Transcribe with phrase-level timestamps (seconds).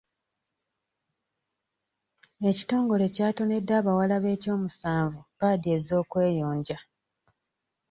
[2.49, 6.77] Ekitongole kyatonedde abawala be ky'omusanvu paadi ez'okweyonja.